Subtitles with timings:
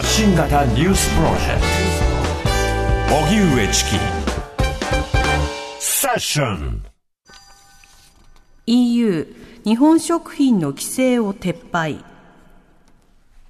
[0.00, 1.60] 発信型ニュースプロジェク
[3.10, 3.16] ト。
[3.16, 3.90] 荻上チキ。
[5.78, 6.82] セッション。
[8.64, 9.26] EU
[9.66, 12.02] 日本食品の規制を撤廃。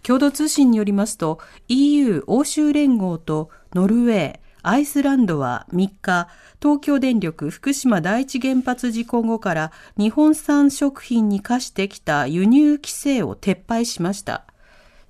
[0.03, 6.27] 共同通信によりますと EU 欧州連合とノルウェーアイスランドは3日、
[6.61, 14.50] 東京電力福島第一原発事故後から日本産食品に課してきた輸入規制を撤廃しました。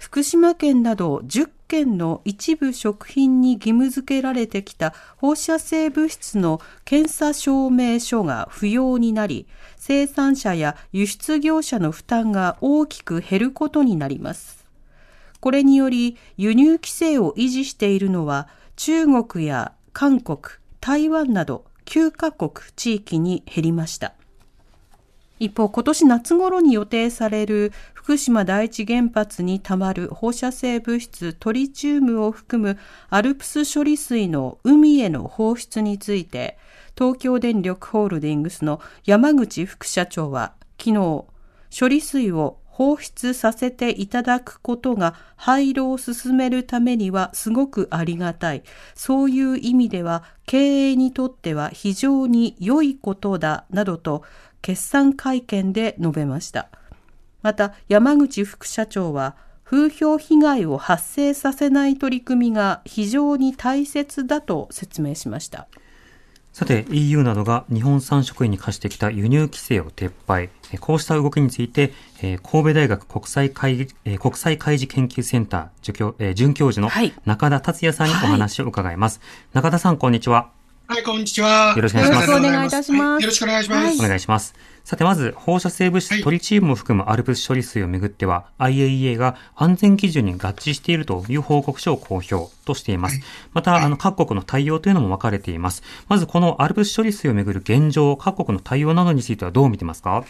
[0.00, 9.46] 福島県など10県の一部食品に義務付けられてきた放射性物質の検査証明書が不要になり、
[9.76, 14.66] 生産者や輸出業者の負担が大きく減ることになります。
[15.38, 20.38] これにより輸入規制を維持しているのは中国や韓国、
[20.80, 24.14] 台湾など9カ国地域に減りました。
[25.40, 36.58] 一方、今年夏頃に予定される福島第一原発にたまる放射性物質トリチウムを含むアルプス処理水の海への放出について、
[36.94, 41.24] 東京電力ホールディングスの山口副社長は昨日、
[41.78, 48.62] 処理水を放出させていただくことが廃炉を進めるためにはすごくありがたい。
[48.94, 54.22] そういう意味では経営にとっては非常に良いことだなどと
[54.62, 56.68] 決算会見で述べました。
[57.42, 65.68] また山口副社長は風評被害を発生させない取り組みが非常に大切だと説明しました。
[66.52, 70.50] さて EU などが日本産食品に課してきた輸入規制を撤廃。
[70.80, 73.86] こうした動きについて神戸大学国際会
[74.18, 76.90] 国際開示研究センター助教准教授の
[77.24, 80.50] 中田達也さんにお話を伺います、はい、中田さんこんにちは
[80.90, 81.72] はい、こんにちは。
[81.76, 82.30] よろしくお願いします。
[82.32, 83.22] お願いいたします。
[83.22, 84.04] よろしくお願いします。
[84.04, 84.56] お願いします。
[84.82, 93.20] さて、まず、放射性物質トリチウムを含むアルプス処理水をめぐっては、IAEA が安全基準に合致しているという報告書を公表としています。
[93.52, 95.84] また、あの、各国の対応というのも分かれています。
[96.08, 100.24] まず、このアルプス処理水をめぐる現状、各国の対応などについてはどう見てますか？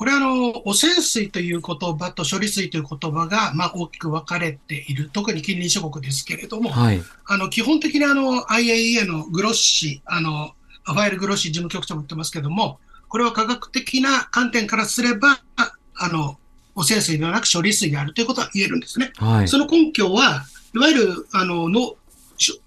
[0.00, 10.52] これはあの、汚染水という言葉と処理水という言葉が、まあ、大きく分かれている、特に近隣諸国ですけれども、はい、あの基本的にあの IAEA のグロッシ、あの
[10.86, 12.78] アファイル・グロッシ事務局長も言ってますけれども、
[13.08, 15.38] これは科学的な観点からすれば、
[15.94, 16.38] あの
[16.74, 19.12] 汚染水ではなく処理水であるということは言えるんですね。
[19.16, 21.94] はい、その根拠は、いわゆるあのの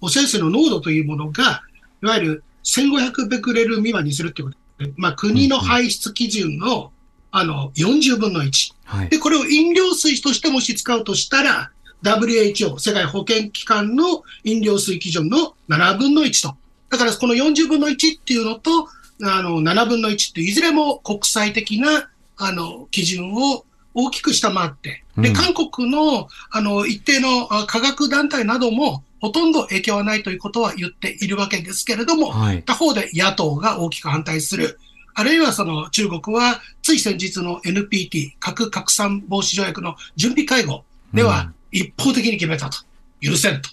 [0.01, 1.63] 汚染水の濃度というものが、
[2.03, 6.92] いわゆる1500ベクレル未満にするということで、まあ、国の排出基準の
[7.35, 8.73] あの、40分の1。
[8.85, 11.71] はい、で、これを飲料水としてもし使うとしたら、
[12.03, 16.55] WHO、世界保健機関の飲料水基準の7分の1と。
[16.91, 18.87] だからこの40分の1っていうのと、
[19.23, 22.07] あの、7分の1っていずれも国際的な、
[22.37, 23.65] あの、基準を
[23.95, 34.79] 大きく下回って、で、韓国の、あの、一定の科学団体なども、ほとんど影響はないということは言っているわけですけれども、はい、他方で野党が大きく反対する。
[35.15, 42.77] あるいはその中国は、つい先日の NPT、核拡散防止条約の準備会合では、一方的に決めたと、
[43.21, 43.69] 許せんと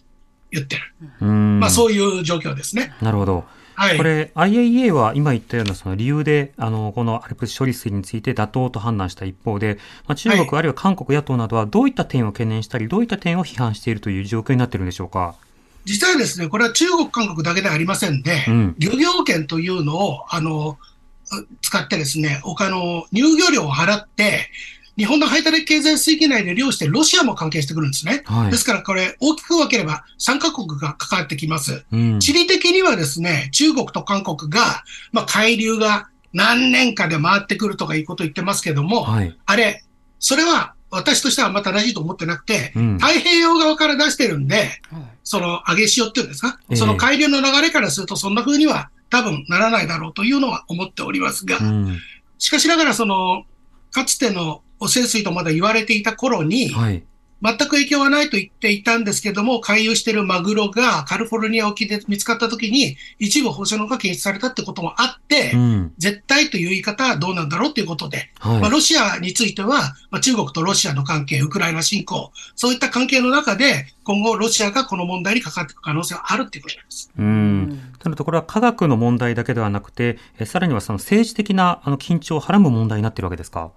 [0.50, 0.76] 言って
[1.20, 1.26] る。
[1.26, 2.94] まあそういう状況ですね。
[3.00, 3.44] なるほど。
[3.74, 15.34] はい、これ、IAEA は今言ったようなその理由で、あの、このアルプス処理水について妥当と判断した一方で、まあ、中国、はい、あるいは韓国野党などはどういった点を懸念したり、どういった点を批判しているという状況になっているんでしょうか？
[15.86, 20.76] 実際ですね、これは中国、韓国だけではありませんで、うん、漁業権というのを、あの、
[21.62, 24.50] 使ってですね、他の入漁料を払って、
[24.96, 28.22] 日本の排他的経済水域内で漁してロシアも関係してくるんですね。
[28.26, 31.84] はい、ですからこれ大きく分ければ3カ国が関わってきます。
[31.90, 39.82] うん、地理的にはですね、中国と韓国が、まあ、海流が何年かで回ってくるとかいうことを言ってますけども、はい、あれ、
[40.18, 44.82] それは私としてはあんま正しいと思ってなくて、うん、太平洋側から出してるんで、
[45.24, 51.98] その上げ潮っていうんですか、えー、その海流の流れからするとそんな風には多分ならないだろうというのは思っておりますが、うん、
[52.38, 53.44] しかしながらその、
[53.90, 57.04] かつての汚染水とまだ言われていた頃に、はい、
[57.42, 77.10] 全く影響はないと言っていたんですけども、回遊しているマグロがカリフォルニア沖で見つかったときに、一部放射能が検出されたってこともあって、うん、絶対という言い方はどうなんだろうということで、はい、まあ、ロシアについては、まあ、中国とロシアの関係、ウクライナ侵攻、そういった関係の中で、今後ロシアがこの問題に関わっていく可能性はあるということです。
[77.16, 77.80] うん。
[77.98, 83.70] ただところは科学の問題だけではなくて、えさらにはその政治的なあの緊張をはらむ問題になっているわけですか？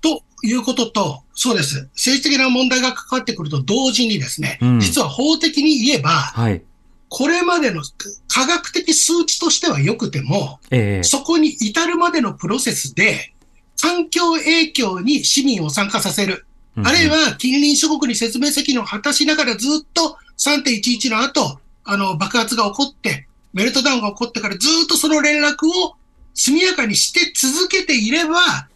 [0.00, 1.88] ということと、そうです。
[1.94, 6.62] 政治的な問題が関わってくると同時にですね、うん、実は法的に言えば、はい、
[7.08, 7.82] これまでの
[8.28, 13.34] 科学的数値としては良くても、えー、そこに至るまでのプロセスで、
[13.80, 16.44] 環境影響に市民を参加させる。
[16.84, 25.96] あるいは近隣諸国に説明責任を果たしながらずっと3.11の後、あの、爆発が起こって、メルトダウンが起こってからずっとその連絡を
[26.34, 28.68] 速やかにして続けていれば、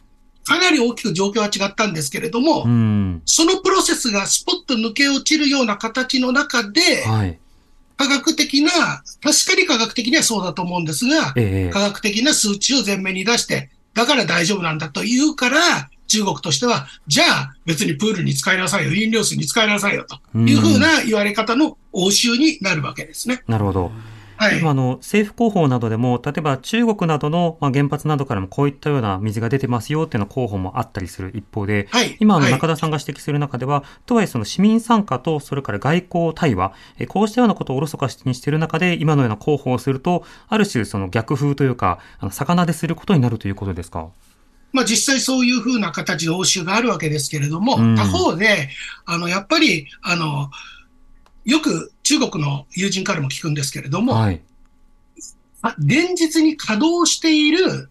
[0.44, 2.62] かなり大きく状況は違ったんですけれども、
[3.24, 7.38] そのプロセスがスポッと抜け落ちるような形の中で、はい、
[7.96, 8.70] 科学的な、
[9.22, 23.42] 確かに科学的にはそうだと思うんですが、え科学的な数値を前面に出して、だから大丈夫なんだと言うから、中国としては、じゃあ別にプールに使いなさいよ、飲料水に使いなさいよというふうな言われ方の応酬になるわけですね。
[23.46, 23.92] なるほど。
[24.36, 44.08] はい、今の政府広報などでも、例えば中国などの、まあ、原発などからもこういったような水が出てますよっていうの広報もあったりする一方で、はい、今の中田さんが指摘する中では、はい、とはいえその市民参加とそれから外交対話、えこうしたようなことをおろそかにしている中で、今のような広報をすると、ある種その逆風というか、あの魚ですることになるということですか？
[44.72, 48.70] まあ実際そういうふうな形の応酬があるわけですけれども、うん、他方で、
[49.04, 50.50] あの、やっぱり、あの、
[51.44, 54.42] よく中国の友人からも聞くんですけれども、はい、
[55.78, 57.88] 現実に稼働している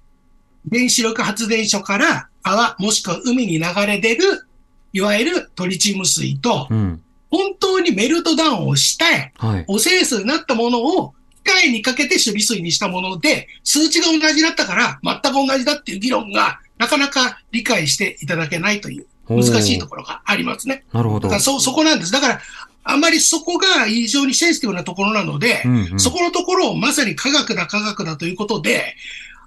[0.71, 4.47] 原子力発電所から川、もしくは海に流れ出る、
[4.93, 7.01] いわゆるトリチウム水と、うん、
[7.31, 20.83] 本当にメルトダウンをして、はい、汚染水になったものを機械にかけて処理水にしたもので、数値が同じだったから全く同じだっていう議論がなかなか理解していただけないという難しいところがありますね。
[20.91, 21.27] なるほど。
[21.27, 22.11] だからそ、そこなんです。
[22.11, 22.41] だから、
[22.83, 28.95] あまりそこが非常にセンシティブなところなので、うんうん、そこのところをまさに科学だ科学だということで、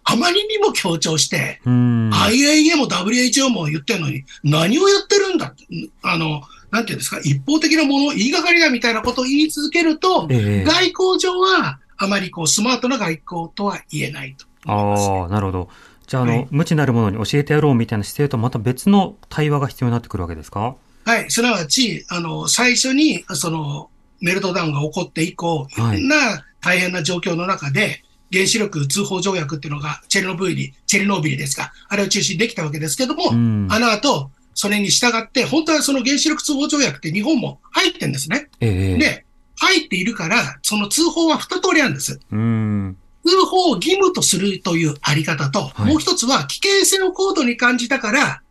[0.05, 5.55] あまりにも強調して、IAEA も WHO も言ってるのに、何をやってるんだ
[6.03, 14.47] あの、なんていうんですか、一方的なもの、言いがかりだみたいなことを言い続けると、えー、外交上はあまりこうスマートな外交とは言えないと。
[14.71, 15.69] ああ、なるほど。
[16.07, 20.77] じゃあ、あの、はい、無知なるものに教えてやろうみたいな姿勢とまた別の対話が必要になってくるわけですか？
[21.05, 23.91] はい、すなわち、あの、最初に、その、
[24.21, 28.03] メルトダウンが起こって以降、いろんな大変な状況の中で、
[28.33, 38.49] 原子力通報条約っていうのが、チェルノブイリ、チェルノビリですか、あれを中心にできたわけですけども、うん、あの後、それに従って、本当はその原子力通報条約って日本も入ってんですね。
[38.61, 39.25] えー、で、
[39.57, 42.19] 入っているから、その通報は二通りあるんです。
[42.31, 42.97] うん。
[43.27, 48.43] 通報を義務とするというあり方と、はい、もう一つは危険性を高度に感じたから、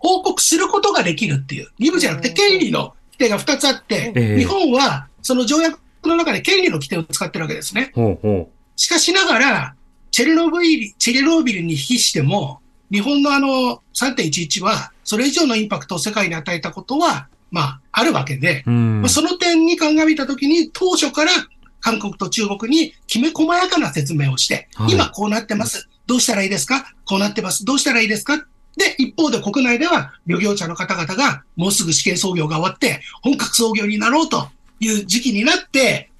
[0.00, 7.92] 報告することができるっていう、義務じゃなくて権利の規定が2つあって、えー、日本はその条約の中で権利の規定を使ってるわけですね。
[7.94, 8.80] ほうほう。
[8.80, 9.74] しかしながら、
[10.10, 12.60] チェルノブイリ、チェルノービルに比しても、
[12.90, 21.32] 日本のあの3.11は、それ以上のインパクトを世界に与えたことは、まあ、あるわけで、まあ、その点に鑑みたときに、当初から
[21.80, 25.88] 韓国と中国にきめ細やかな説明をして、はい、今こうなってます。
[26.06, 26.94] どうしたらいいですか？
[27.04, 27.64] こうなってます。
[27.64, 28.44] どうしたらいいですか？
[28.80, 34.48] で、一方で国内では漁業者の方々がもうすぐ試験操業が終わって本格操業になろうと
[34.80, 36.10] いう時期になって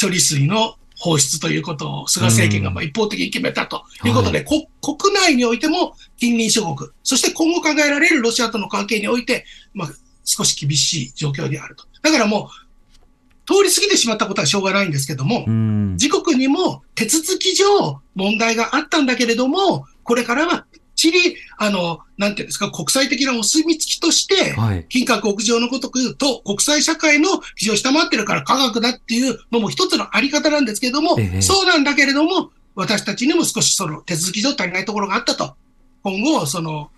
[0.00, 9.44] 処理水の放出ということを菅政権がまあ一方的に決めたということで、はい、国内においても近隣諸国、そして今後考えられるロシアとの関係において、
[9.74, 9.88] まあ、
[10.24, 11.84] 少し厳しい状況にあると。
[12.00, 12.48] だからもう、
[13.44, 15.44] 通り過ぎてしまったことはしょうがないんですけども、
[15.94, 20.66] 自国にも手続き上問題があったんだけれども、これからは
[21.02, 24.54] ちり、あの、なんていうんですか、国際的なお墨付きとして、
[24.88, 35.56] 金閣屋上のごとくと国際社会の基準を下回ってるから科学だっていうのも一つのあり方なんですけれども、ええ、そうなんだけれども、私たちにも少しその手続き上足りないところがあったと。
[36.02, 36.90] 今後、その、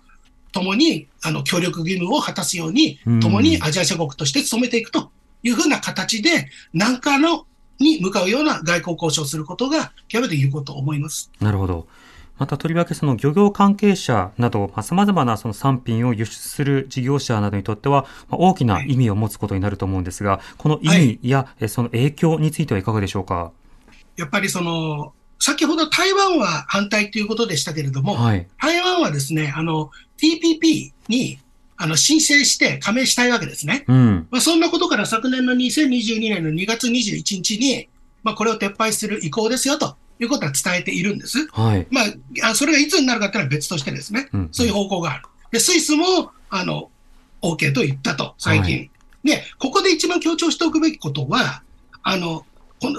[0.51, 5.11] 共に、あの、協力義務を果たすように、共にアジア諸国として努めていくと
[5.43, 7.45] いうふうな形で、何かの、
[7.77, 11.29] に向かうような外交交渉をすることが極めて有効と思います。
[11.41, 11.87] なるほど。
[12.37, 23.51] またとりわけその漁業関係者など、まあ、様々なその産品を輸出する事業者などにとっては、まあ、大きな意味を持つことになると思うんですが、この意味や、はい、その影響についてはいかがでしょうか？
[24.17, 31.39] やっぱりその、先ほど台湾は反対ということでしたけれども、はい、台湾はですね、あの、TPP に
[31.77, 33.83] あの申請して加盟したいわけですね。
[33.87, 37.89] うん、まあ、そんなことから昨年の2022年の2月21日に、
[38.23, 41.47] まあ、これを撤廃する意向ですよということは伝えているんです。
[41.51, 41.87] はい。
[41.89, 42.01] ま
[42.43, 45.23] あ、それがいつになるかっていうのは別としてですね、うん、そういう方向がある。
[45.51, 46.89] で、スイスも、あの、
[47.41, 48.77] OK と言ったと、最近。
[48.77, 48.89] はい、
[49.23, 51.63] で、ここで一番強調しておくべきことは、
[52.03, 52.45] あの、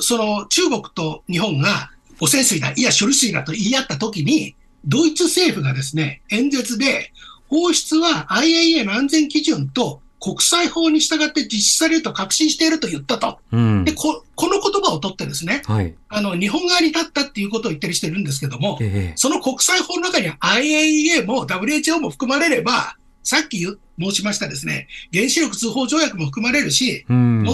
[0.01, 4.55] その中国と日本が汚染水だ、いや処理水だと言い合ったときに、
[4.85, 7.13] ドイツ政府がですね、演説で、
[7.49, 13.39] 放出は IAEA の安全基準と国際法に従って実施されると確信していると言ったと。
[13.53, 23.77] うん、でこ、この言葉を取ってですね、はい、あの、日本側に立ったっていうことを言ってる人いるんですけども、えその国際法の中には IAEA も WHO も含まれれば、さっき申
[24.11, 27.47] しましたですね、原子力通報条約も含まれるし、うん。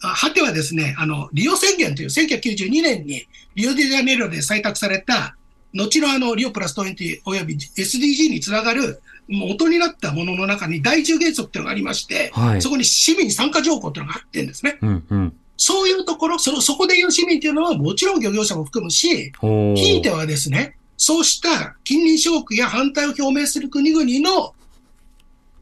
[0.00, 3.26] 果てはですね、あの、リオ宣言という1992年に
[3.56, 5.36] リオデジャネイロで採択された、
[5.74, 14.78] 後のあの、リオプラス20および SDG につながる元になったものの中に第10原則というのがありまして、はい、そこに市民参加条項というのが入ってるんですね。
[14.82, 19.30] うんうんそういうところ、そのそこでいう市民というのはもちろん漁業者も含むし、
[19.76, 24.54] ひいてはですね、そうした近隣諸国や反対を表明する国々の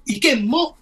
[0.06, 0.76] 意見も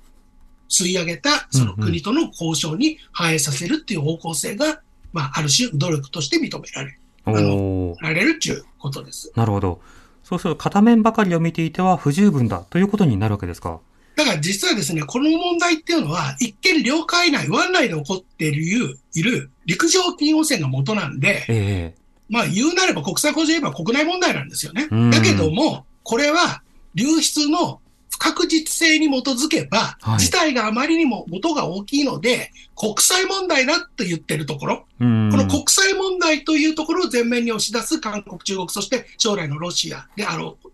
[0.68, 4.82] 吸い上げたその国との交渉に反映させるっていう方向性が、
[5.14, 6.98] まあ、ある種努力として認められる。
[7.24, 9.32] あの、られるっていうことです。
[9.34, 9.80] なるほど。
[10.28, 13.78] そうすると片面ばかりを見ていては不十分だということになるわけですか？
[14.16, 24.88] だから実はですね、この問題っていうのは、一見領海内、湾内で起こっているいる陸上金汚染が元なんで、えー、まあ言うなれば国際法上言えば国内問題なんですよね。
[25.12, 26.62] だけども、これは
[26.96, 27.80] 流出の
[28.16, 40.70] 不確実性に基づけば、はい、事態があまりにも元が大きいので、国際問題だと言ってるところ、この国際問題というところを前面に押し出す韓国、中国、そして将来のロシアであろう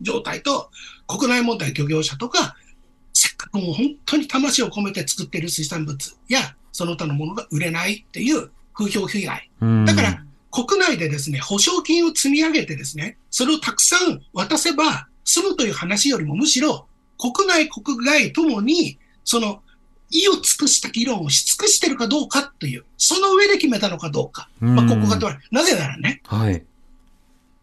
[0.00, 0.70] 状態と、
[1.08, 2.54] 国内問題漁業者とか、
[3.12, 9.50] せっかくもう本当に魂を込めて作っている水産物や、その他のものが売れないっていう風評被害。
[9.86, 16.86] だから、国内でですね、保証金を積み上げてですね、それをたくさん渡せば済むという話よりもむしろ、
[17.18, 19.62] 国内、国外ともに、その、
[20.08, 24.48] 意を尽くした議論をし尽くしてるかどうかという、その上で決めたのかどうか。
[24.60, 25.42] まあ、ここが問われる。
[25.50, 26.64] なぜならね、はい。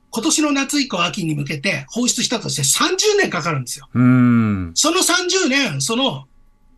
[0.10, 3.90] 今年の夏以降、秋に向けて放出したとして30年かかるんですよ。
[3.94, 6.28] うんその30年、その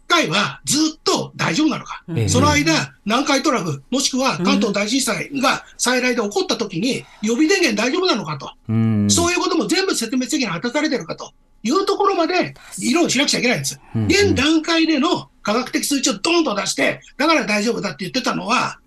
[0.08, 2.04] 回はずっと大丈夫なのか。
[2.08, 8.52] うん、その間、南海トラフ、もしくは関東大震災が再来で起こった時に、予備電源大丈夫なのかと。
[8.70, 11.32] うんそういうことも全部説明責任果たされてるかと
[11.64, 13.80] いうところまで議論しなくちゃいけないんです。
[13.96, 18.80] うん現段階での科学的数値をドンと出して、だから大丈夫だって言ってたのは、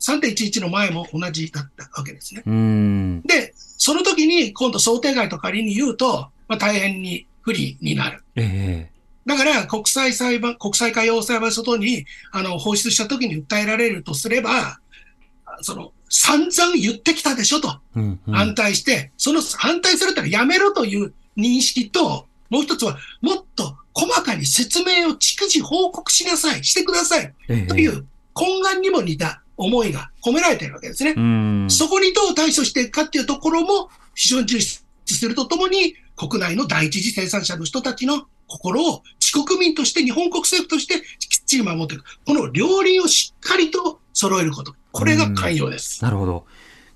[0.00, 2.42] 3.11の前も同じだったわけですね。
[3.26, 8.22] で、その時に今度想定外と仮に言うと、まあ、大変に不利になる。
[8.34, 8.99] えー、
[9.30, 14.80] だから国際裁判、国際海洋裁判所等にあの放出した時に訴えられるとすれば、
[15.60, 17.78] その散々言ってきたでしょと、
[18.32, 27.32] 反対して、その反対するったらやめろという認識と、もう一つはもっと細かに説明を逐次報告しなさい、してください、
[27.68, 31.14] という懇願にも似た思いが込められているわけですね。
[31.68, 42.04] そこにどう対処していくかっていうところも非常に重視するとともに、国内の第一次生産者の人たちの心を自国民として日本国政府としてきっちり守っていく。
[42.26, 44.74] この両輪をしっかりと揃えること。
[44.90, 46.02] これが寛容です。
[46.02, 46.46] なるほど。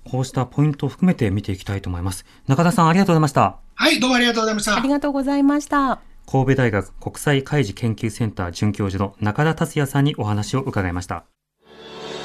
[0.03, 2.25] こうしたポイントを含めて見ていきたいと思います。
[2.47, 3.57] 中田さんありがとうございました。
[3.73, 4.75] はい、どうもありがとうございました。
[4.75, 5.99] ありがとうございました。
[6.27, 11.23] 神戸大学国際海事研究センター准教授の中田達也さんにお話を伺いました。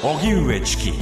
[0.03, 0.93] 荻上チキ